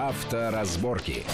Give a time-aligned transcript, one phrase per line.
[0.00, 1.24] Авторазборки.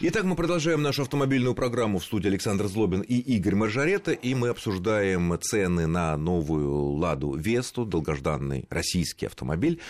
[0.00, 4.48] Итак, мы продолжаем нашу автомобильную программу в студии Александр Злобин и Игорь Маржарета, и мы
[4.48, 9.80] обсуждаем цены на новую «Ладу Весту», долгожданный российский автомобиль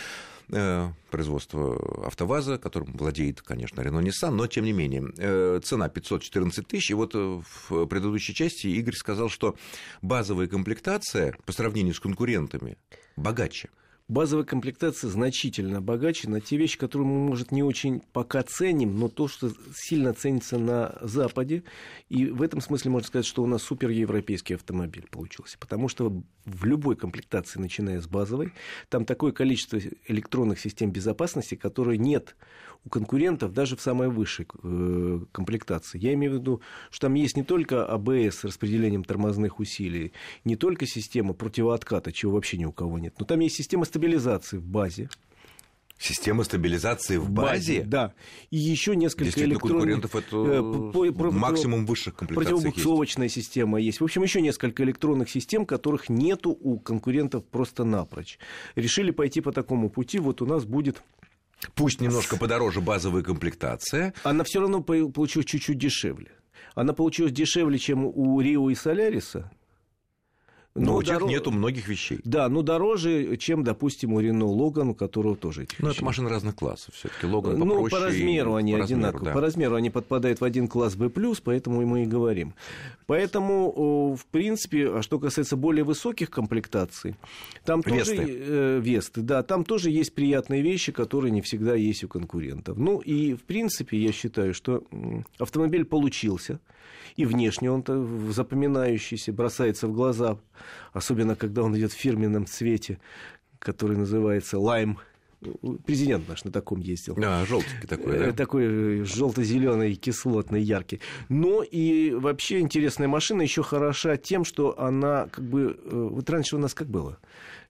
[0.51, 5.11] э, производства АвтоВАЗа, которым владеет, конечно, Рено Nissan, но тем не менее.
[5.17, 9.55] Э, цена 514 тысяч, и вот э, в предыдущей части Игорь сказал, что
[10.03, 12.77] базовая комплектация по сравнению с конкурентами
[13.15, 13.69] богаче
[14.07, 19.09] базовая комплектация значительно богаче на те вещи, которые мы, может, не очень пока ценим, но
[19.09, 21.63] то, что сильно ценится на Западе.
[22.09, 25.57] И в этом смысле можно сказать, что у нас суперевропейский автомобиль получился.
[25.57, 28.53] Потому что в любой комплектации, начиная с базовой,
[28.89, 32.35] там такое количество электронных систем безопасности, которые нет
[32.85, 35.99] у конкурентов даже в самой высшей э, комплектации.
[35.99, 40.13] Я имею в виду, что там есть не только АБС с распределением тормозных усилий,
[40.45, 44.57] не только система противоотката, чего вообще ни у кого нет, но там есть система стабилизации
[44.57, 45.09] в базе.
[45.99, 47.79] Система стабилизации в базе?
[47.79, 48.13] базе да.
[48.51, 49.61] И еще несколько электронных...
[49.61, 53.35] конкурентов это э, максимум высших комплектаций Противобуксовочная есть.
[53.35, 53.99] система есть.
[53.99, 58.37] В общем, еще несколько электронных систем, которых нету у конкурентов просто напрочь.
[58.75, 60.19] Решили пойти по такому пути.
[60.19, 61.01] Вот у нас будет
[61.73, 64.13] Пусть немножко подороже базовая комплектация.
[64.21, 66.31] Она все равно получилась чуть-чуть дешевле.
[66.75, 69.49] Она получилась дешевле, чем у Рио и Соляриса,
[70.77, 72.19] но, но у тех нету многих вещей.
[72.23, 76.29] Да, но дороже, чем, допустим, у Рено Логан, у которого тоже этих Ну, это машины
[76.29, 77.83] разных классов все таки Логан попроще.
[77.83, 79.11] Ну, по размеру они по одинаковые.
[79.11, 79.33] Размеру, да.
[79.33, 81.09] По размеру они подпадают в один класс B+,
[81.43, 82.53] поэтому мы и говорим.
[83.05, 87.15] Поэтому, в принципе, а что касается более высоких комплектаций,
[87.65, 88.15] там Весты.
[88.17, 88.27] тоже...
[88.27, 92.77] Э, Весты, да, там тоже есть приятные вещи, которые не всегда есть у конкурентов.
[92.77, 94.83] Ну, и, в принципе, я считаю, что
[95.39, 96.59] автомобиль получился,
[97.15, 97.83] и внешне он
[98.31, 100.37] запоминающийся, бросается в глаза
[100.93, 102.99] особенно когда он идет в фирменном цвете,
[103.59, 104.99] который называется лайм.
[105.85, 107.15] Президент наш на таком ездил.
[107.23, 108.25] А, желтенький такой, да?
[108.25, 110.99] Э, такой желто-зеленый, кислотный, яркий.
[111.29, 115.79] Но и вообще интересная машина еще хороша тем, что она как бы...
[115.83, 117.19] Э, вот раньше у нас как было?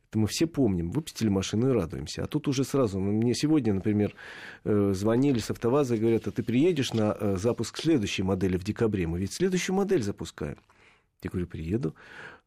[0.09, 0.91] Это мы все помним.
[0.91, 2.23] Выпустили машину и радуемся.
[2.23, 3.01] А тут уже сразу.
[3.01, 4.15] Ну, мне сегодня, например,
[4.63, 9.07] э, звонили с автоваза и говорят, а ты приедешь на запуск следующей модели в декабре?
[9.07, 10.57] Мы ведь следующую модель запускаем.
[11.21, 11.95] Я говорю, приеду.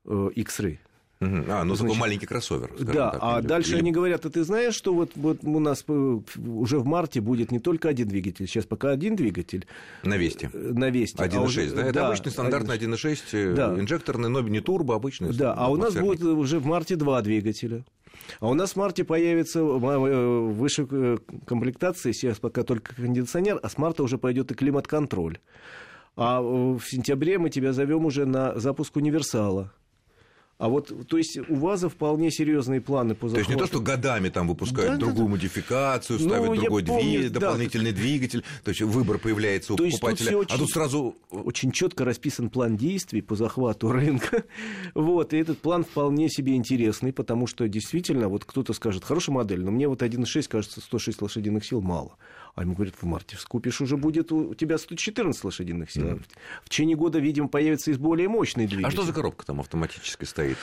[0.06, 0.78] Э, X-Ray.
[1.22, 2.72] А, ну Значит, такой маленький кроссовер.
[2.78, 3.81] Да, так, а или, дальше или...
[3.81, 7.53] они говорят, а ты знаешь, что вот, вот у нас э, уже в марте будет
[7.53, 9.66] не только один двигатель, сейчас пока один двигатель.
[10.03, 10.49] На Весте.
[10.55, 11.22] Э, на Весте.
[11.22, 11.83] 1.6, а уже, да?
[11.83, 13.78] Это да, обычный стандартный 1.6, да.
[13.78, 15.34] инжекторный, но не турбо, обычный.
[15.34, 17.84] Да, а у нас будет уже в марте два двигателя.
[18.38, 24.03] А у нас в марте появится выше комплектации, сейчас пока только кондиционер, а с марта
[24.03, 25.38] уже пойдет и климат-контроль.
[26.17, 29.72] А в сентябре мы тебя зовем уже на запуск универсала.
[30.60, 33.47] А вот, то есть у ВАЗа вполне серьезные планы по захвату.
[33.47, 36.84] То есть не то, что годами там выпускают да, другую да, модификацию, ну, ставят другой
[36.84, 40.32] помню, двигатель, да, дополнительный двигатель, то есть выбор появляется у то покупателя.
[40.32, 44.44] Тут очень, а тут сразу очень четко расписан план действий по захвату рынка.
[44.94, 49.65] вот, и этот план вполне себе интересный, потому что действительно, вот кто-то скажет, хорошая модель,
[49.65, 52.19] но мне вот 1.6 кажется 106 лошадиных сил мало.
[52.60, 56.09] А ему говорят, в марте скупишь, уже будет у тебя 114 лошадиных сил.
[56.09, 56.22] Mm.
[56.62, 58.87] В течение года, видимо, появится и более мощный двигатель.
[58.87, 60.59] А что за коробка там автоматически стоит?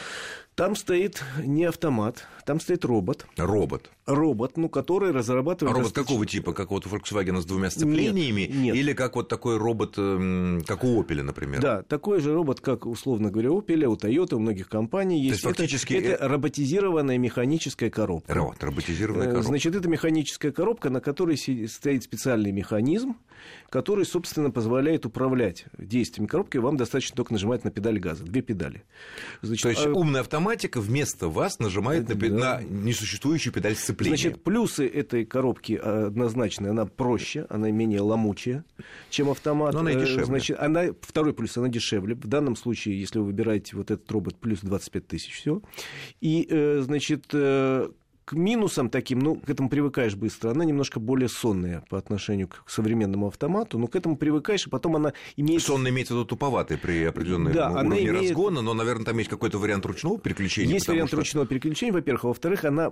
[0.57, 3.27] Там стоит не автомат, там стоит робот.
[3.37, 3.91] Робот.
[4.07, 5.71] Робот, ну, который разрабатывает...
[5.71, 6.03] А робот достаточно...
[6.03, 6.53] какого типа?
[6.53, 8.41] Как вот у Volkswagen с двумя сцеплениями?
[8.41, 8.75] Нет, нет.
[8.75, 11.61] Или как вот такой робот, эм, как у Opel, например?
[11.61, 15.43] Да, такой же робот, как, условно говоря, у Opel, у Toyota, у многих компаний есть.
[15.43, 15.93] То есть, фактически...
[15.93, 18.33] это, это роботизированная механическая коробка.
[18.33, 19.49] Робот, роботизированная э, коробка.
[19.49, 23.15] Значит, это механическая коробка, на которой стоит специальный механизм,
[23.69, 26.57] который, собственно, позволяет управлять действиями коробки.
[26.57, 28.83] Вам достаточно только нажимать на педаль газа, две педали.
[29.43, 29.91] Значит, То есть, а...
[29.91, 32.29] умный автоматика вместо вас нажимает на, да.
[32.29, 34.15] на несуществующую педаль сцепления.
[34.15, 36.69] Значит, плюсы этой коробки однозначно.
[36.69, 38.63] Она проще, она менее ломучая,
[39.09, 39.73] чем автомат.
[39.73, 40.25] Но она и э, дешевле.
[40.25, 42.15] Значит, она, второй плюс, она дешевле.
[42.15, 45.61] В данном случае, если вы выбираете вот этот робот, плюс 25 тысяч, все.
[46.21, 47.89] И, э, значит, э,
[48.27, 52.63] к минусам таким, ну, к этому привыкаешь быстро, она немножко более сонная по отношению к
[52.67, 55.61] современному автомату, но к этому привыкаешь, и потом она имеет...
[55.61, 58.29] Сонная имеется в виду туповатый при определенном да, уровне имеет...
[58.29, 60.73] разгона, но, наверное, там есть какой-то вариант ручного переключения.
[60.73, 61.17] Есть вариант что...
[61.17, 62.91] ручного переключения, во-первых, а во-вторых, она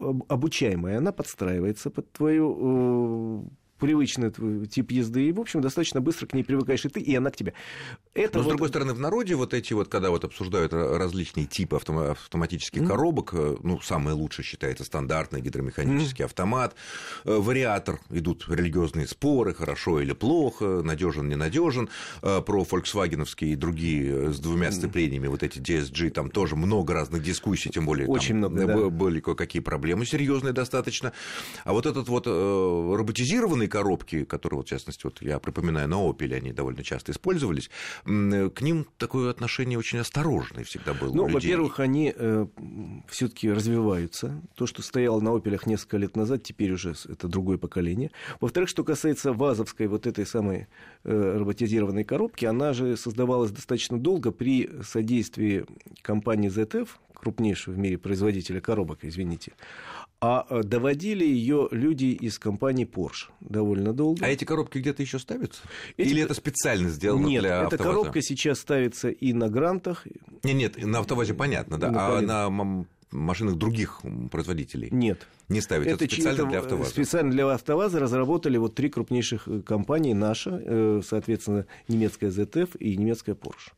[0.00, 3.48] обучаемая, она подстраивается под твою
[3.82, 4.30] привычный
[4.68, 7.36] тип езды, и, в общем, достаточно быстро к ней привыкаешь и ты, и она к
[7.36, 7.52] тебе.
[8.14, 8.48] Это Но, вот...
[8.48, 12.86] с другой стороны, в народе вот эти вот, когда вот обсуждают различные типы автоматических mm-hmm.
[12.86, 16.26] коробок, э, ну, самое лучшее считается стандартный гидромеханический mm-hmm.
[16.26, 16.76] автомат,
[17.24, 21.88] э, вариатор, идут религиозные споры, хорошо или плохо, надежен, ненадежен,
[22.22, 27.24] э, про фольксвагеновские и другие с двумя сцеплениями, вот эти DSG, там тоже много разных
[27.24, 28.88] дискуссий, тем более Очень там много, да.
[28.90, 31.12] были кое-какие проблемы серьезные достаточно.
[31.64, 36.34] А вот этот вот роботизированные коробки, которые, вот, в частности, вот я припоминаю, на Opel
[36.34, 37.70] они довольно часто использовались,
[38.04, 41.14] к ним такое отношение очень осторожное всегда было.
[41.14, 42.46] Ну, во-первых, они э,
[43.08, 44.42] все-таки развиваются.
[44.56, 48.10] То, что стояло на Опелях несколько лет назад, теперь уже это другое поколение.
[48.40, 50.66] Во-вторых, что касается ВАЗовской вот этой самой
[51.04, 55.64] э, роботизированной коробки, она же создавалась достаточно долго при содействии
[56.02, 56.88] компании ZF,
[57.22, 59.52] крупнейшего в мире производителя коробок, извините.
[60.24, 64.24] А э, доводили ее люди из компании Porsche довольно долго.
[64.24, 65.62] А эти коробки где-то еще ставятся?
[65.96, 66.10] Эти...
[66.10, 70.06] Или это специально сделано Нет, для эта коробка сейчас ставится и на грантах.
[70.44, 71.90] Нет, нет, на автовазе понятно, да.
[71.90, 74.90] Ну, а на машинах других производителей?
[74.92, 75.26] Нет.
[75.48, 75.88] Не ставить.
[75.88, 76.90] Это, это специально для автоваза?
[76.90, 80.12] Специально для автоваза разработали вот три крупнейших э, компании.
[80.12, 83.72] Наша, э, соответственно, немецкая ZF и немецкая Porsche.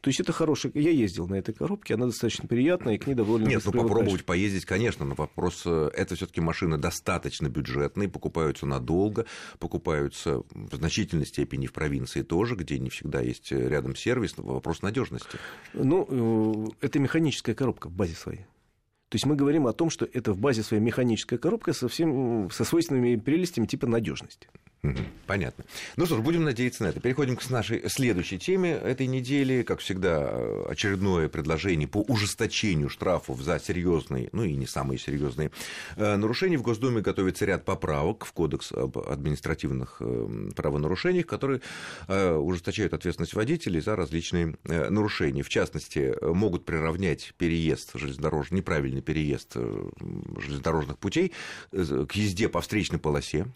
[0.00, 0.70] То есть это хорошая...
[0.74, 4.24] Я ездил на этой коробке, она достаточно приятная, и к ней довольно Нет, ну попробовать
[4.24, 5.62] поездить, конечно, но вопрос...
[5.66, 9.26] Э, это все таки машины достаточно бюджетные, покупаются надолго,
[9.58, 14.82] покупаются в значительной степени в провинции тоже, где не всегда есть э, рядом сервис, вопрос
[14.82, 15.38] надежности.
[15.74, 18.46] Ну, э, это механическая коробка в базе своей.
[19.08, 22.50] То есть мы говорим о том, что это в базе своей механическая коробка со, всем,
[22.50, 24.48] со свойственными прелестями типа надежности.
[25.26, 25.64] Понятно.
[25.96, 27.00] Ну что ж, будем надеяться на это.
[27.00, 29.62] Переходим к нашей следующей теме этой недели.
[29.62, 30.28] Как всегда,
[30.68, 35.50] очередное предложение по ужесточению штрафов за серьезные, ну и не самые серьезные
[35.96, 36.58] э, нарушения.
[36.58, 41.60] В Госдуме готовится ряд поправок в Кодекс об административных э, правонарушениях, которые
[42.06, 45.42] э, ужесточают ответственность водителей за различные нарушения.
[45.42, 51.32] В частности, могут приравнять переезд железнодорожный, неправильный переезд железнодорожных путей
[51.70, 53.46] к езде по встречной полосе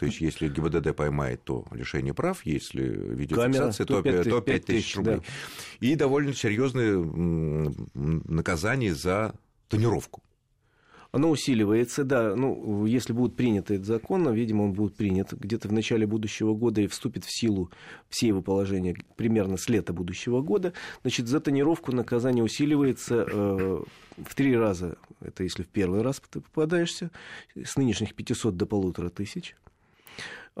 [0.00, 4.96] то есть, если ГИБДД поймает, то лишение прав, если видеофиксация, то, 5 то 5 тысяч
[4.96, 5.16] рублей.
[5.16, 5.22] Да.
[5.86, 6.96] И довольно серьезные
[7.94, 9.34] наказания за
[9.68, 10.22] тонировку.
[11.12, 12.34] Оно усиливается, да.
[12.34, 16.80] Ну, если будет принят этот закон, видимо, он будет принят где-то в начале будущего года
[16.80, 17.70] и вступит в силу
[18.08, 20.72] все его положения примерно с лета будущего года.
[21.02, 23.82] Значит, за тонировку наказание усиливается э,
[24.16, 24.96] в три раза.
[25.20, 27.10] Это если в первый раз ты попадаешься,
[27.54, 29.56] с нынешних 500 до полутора тысяч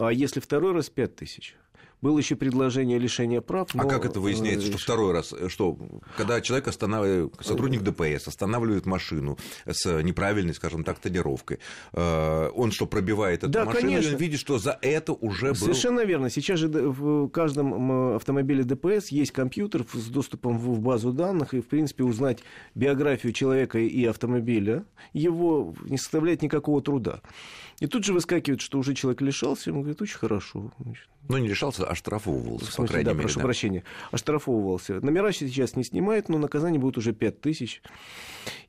[0.00, 1.56] а если второй раз 5 тысяч.
[2.02, 3.68] Было еще предложение лишения прав.
[3.74, 3.82] А но...
[3.84, 5.34] А как это выясняется, что второй раз?
[5.48, 5.76] Что,
[6.16, 11.58] когда человек останавливает, сотрудник ДПС останавливает машину с неправильной, скажем так, тонировкой,
[11.92, 14.16] э, он что, пробивает эту да, машину, конечно.
[14.16, 15.56] видит, что за это уже был...
[15.56, 16.30] Совершенно верно.
[16.30, 21.66] Сейчас же в каждом автомобиле ДПС есть компьютер с доступом в базу данных, и, в
[21.66, 22.40] принципе, узнать
[22.74, 27.20] биографию человека и автомобиля его не составляет никакого труда.
[27.80, 30.70] И тут же выскакивает, что уже человек лишался, ему говорит, очень хорошо.
[31.28, 33.22] Ну, не лишался, оштрафовывался, смысле, по крайней да, мере.
[33.22, 33.44] прошу да.
[33.44, 35.00] прощения, оштрафовывался.
[35.00, 37.82] Номера сейчас не снимает, но наказание будет уже 5 тысяч.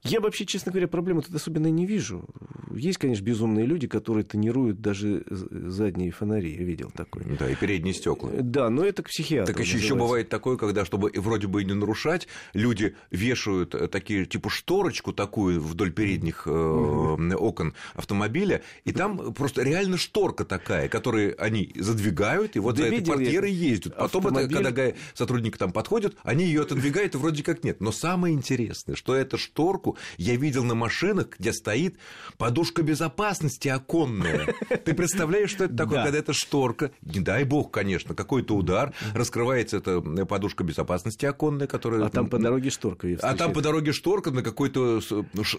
[0.03, 2.25] Я вообще, честно говоря, проблемы тут особенно не вижу.
[2.73, 6.56] Есть, конечно, безумные люди, которые тонируют даже задние фонари.
[6.56, 7.23] Я видел такое.
[7.38, 8.31] Да, и передние стекла.
[8.33, 9.53] Да, но это к психиатру.
[9.53, 14.25] Так еще, еще бывает такое, когда, чтобы вроде бы не нарушать, люди вешают э, такие,
[14.25, 21.35] типа, шторочку такую вдоль передних э, окон автомобиля, и там просто реально шторка такая, которую
[21.41, 23.95] они задвигают, и вот да за этой портьерой ездят.
[23.95, 24.57] Потом, автомобиль...
[24.57, 27.81] это, когда сотрудники там подходят, они ее отодвигают, и вроде как нет.
[27.81, 31.95] Но самое интересное, что эту шторку я видел на машинах, где стоит
[32.37, 34.53] подушка безопасности оконная.
[34.83, 39.77] Ты представляешь, что это такое, когда эта шторка, не дай бог, конечно, какой-то удар, раскрывается
[39.77, 42.06] эта подушка безопасности оконная, которая...
[42.06, 43.07] А там по дороге шторка.
[43.21, 45.01] А там по дороге шторка на какой-то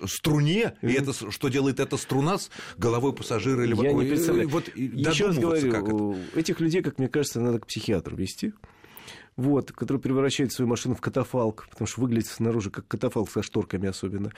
[0.07, 4.49] струне, и это что делает эта струна с головой пассажира или Я не представляю.
[4.49, 8.55] Вот Еще раз говорю, этих людей, как мне кажется, надо к психиатру вести
[9.37, 13.89] вот, который превращает свою машину в катафалк, потому что выглядит снаружи как катафалк со шторками
[13.89, 14.33] особенно.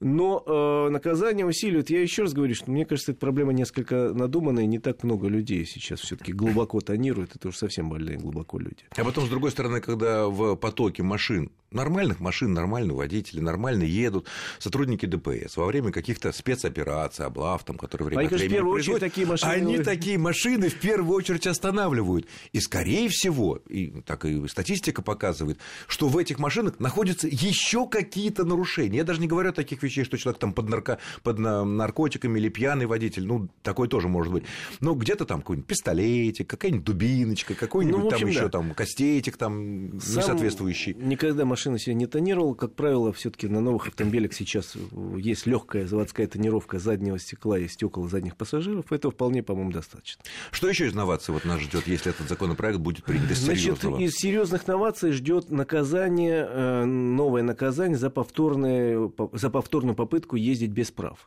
[0.00, 1.90] Но э, наказание усиливает.
[1.90, 5.66] Я еще раз говорю, что мне кажется, эта проблема несколько надуманная, не так много людей
[5.66, 8.84] сейчас все-таки глубоко тонируют, это уже совсем больные глубоко люди.
[8.96, 14.26] А потом, с другой стороны, когда в потоке машин нормальных машин, нормальные водители, нормально едут
[14.58, 19.00] сотрудники ДПС во время каких-то спецопераций, облав, там, которые время они, от времени конечно, очередь
[19.00, 19.50] такие машины...
[19.50, 22.26] Они такие машины в первую очередь останавливают.
[22.52, 28.44] И, скорее всего, и так и статистика показывает, что в этих машинах находятся еще какие-то
[28.44, 28.98] нарушения.
[28.98, 30.98] Я даже не говорю о таких вещах, что человек там под, нарко...
[31.22, 34.44] под наркотиками или пьяный водитель, ну, такой тоже может быть.
[34.80, 38.48] Но где-то там какой-нибудь пистолетик, какая-нибудь дубиночка, какой-нибудь ну, общем, там еще да.
[38.48, 40.94] там костетик там Сам несоответствующий.
[40.94, 42.54] Никогда машина себя не тонировал.
[42.54, 44.76] Как правило, все-таки на новых автомобилях сейчас
[45.16, 48.92] есть легкая заводская тонировка заднего стекла и стекол задних пассажиров.
[48.92, 50.22] Этого вполне, по-моему, достаточно.
[50.50, 54.14] Что еще из новаций вот нас ждет, если этот законопроект будет принят из Значит, из
[54.28, 61.26] серьезных новаций ждет наказание, э, новое наказание за, повторное, за повторную попытку ездить без прав.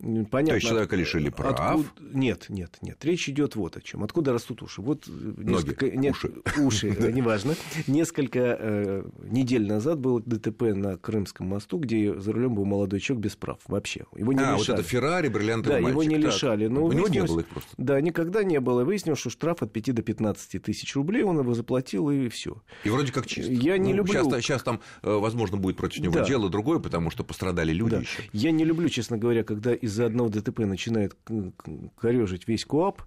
[0.00, 0.48] Понятно.
[0.48, 1.60] То есть человека лишили прав?
[1.60, 1.88] Откуда...
[2.00, 3.04] Нет, нет, нет.
[3.04, 4.02] Речь идет вот о чем.
[4.02, 4.80] Откуда растут уши?
[4.80, 5.86] Вот несколько...
[5.86, 6.32] Ноги, нет, уши.
[6.58, 7.54] Уши, неважно.
[7.86, 13.24] Несколько э, недель назад был ДТП на Крымском мосту, где за рулем был молодой человек
[13.24, 14.04] без прав вообще.
[14.16, 14.58] Его не а, лишали.
[14.58, 16.66] вот это Феррари, бриллиантовый Да, его не лишали.
[16.66, 17.70] Но У него не было их просто?
[17.76, 18.84] Да, никогда не было.
[18.84, 22.62] Выяснилось, что штраф от 5 до 15 тысяч рублей, он его заплатил, и все.
[22.84, 23.52] И вроде как чисто.
[23.52, 24.12] Я не ну, люблю...
[24.12, 26.24] Сейчас, сейчас там, э, возможно, будет против него да.
[26.24, 28.00] дело другое, потому что пострадали люди да.
[28.00, 28.22] еще.
[28.32, 31.16] Я не люблю, честно говоря, когда из-за одного ДТП начинает
[31.96, 33.02] корежить весь КОАП,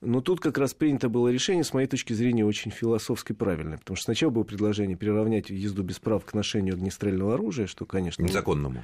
[0.00, 3.78] но тут как раз принято было решение, с моей точки зрения, очень философски правильное.
[3.78, 8.22] Потому что сначала было предложение приравнять езду без прав к ношению огнестрельного оружия, что, конечно...
[8.22, 8.82] Незаконному.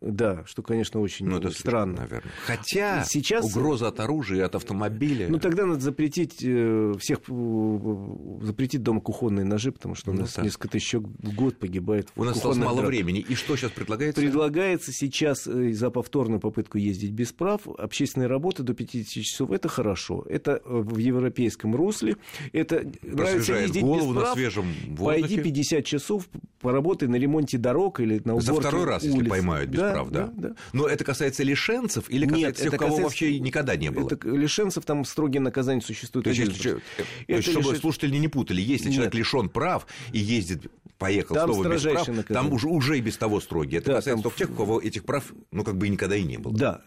[0.00, 2.02] Да, что, конечно, очень ну, это странно.
[2.02, 2.32] Наверное.
[2.46, 5.26] Хотя сейчас угроза от оружия, от автомобиля.
[5.28, 10.20] Ну тогда надо запретить э, всех э, запретить дома кухонные ножи, потому что у ну
[10.20, 12.12] нас ну, несколько тысяч в год погибает.
[12.14, 12.88] У нас осталось мало драк.
[12.88, 13.18] времени.
[13.18, 14.20] И что сейчас предлагается?
[14.20, 19.50] Предлагается сейчас э, за повторную попытку ездить без прав общественные работы до 50 часов.
[19.50, 20.24] Это хорошо.
[20.28, 22.16] Это в европейском русле.
[22.52, 24.28] Это нравится ездить голову без прав.
[24.28, 25.22] На свежем воздухе.
[25.22, 26.28] Пойди 50 часов
[26.60, 29.14] поработай на ремонте дорог или на уборке За второй раз, улиц.
[29.14, 30.30] если поймают без да, прав, да?
[30.36, 30.54] да?
[30.72, 33.02] Но это касается лишенцев или касается Нет, тех, это кого касается...
[33.04, 34.06] вообще никогда не было?
[34.06, 36.24] Это лишенцев там строгие наказания существуют.
[36.24, 36.80] То есть, если, то
[37.26, 37.80] есть чтобы лиш...
[37.80, 38.94] слушатели не путали, если Нет.
[38.94, 42.24] человек лишен прав и ездит, поехал там снова без прав, наказание.
[42.24, 43.80] там уже, уже и без того строгие.
[43.80, 44.32] Это да, касается там...
[44.32, 46.56] тех, у кого этих прав, ну, как бы никогда и не было.
[46.56, 46.80] Да.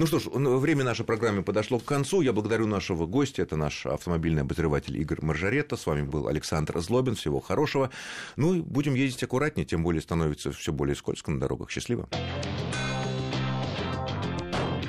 [0.00, 2.22] Ну что ж, время нашей программы подошло к концу.
[2.22, 3.42] Я благодарю нашего гостя.
[3.42, 5.76] Это наш автомобильный обозреватель Игорь Маржаретта.
[5.76, 7.16] С вами был Александр Злобин.
[7.16, 7.90] Всего хорошего.
[8.36, 11.70] Ну и будем ездить аккуратнее, тем более становится все более скользко на дорогах.
[11.70, 12.08] Счастливо.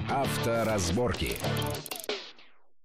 [0.09, 1.33] Авторазборки.